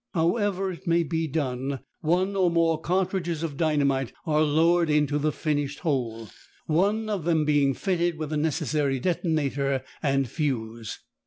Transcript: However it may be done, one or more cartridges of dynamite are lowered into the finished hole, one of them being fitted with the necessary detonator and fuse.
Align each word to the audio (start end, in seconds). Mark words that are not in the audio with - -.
However 0.15 0.71
it 0.71 0.87
may 0.87 1.03
be 1.03 1.27
done, 1.27 1.81
one 1.99 2.35
or 2.35 2.49
more 2.49 2.81
cartridges 2.81 3.43
of 3.43 3.55
dynamite 3.55 4.11
are 4.25 4.41
lowered 4.41 4.89
into 4.89 5.19
the 5.19 5.31
finished 5.31 5.77
hole, 5.81 6.27
one 6.65 7.07
of 7.07 7.23
them 7.23 7.45
being 7.45 7.75
fitted 7.75 8.17
with 8.17 8.31
the 8.31 8.37
necessary 8.37 8.99
detonator 8.99 9.83
and 10.01 10.27
fuse. 10.27 11.01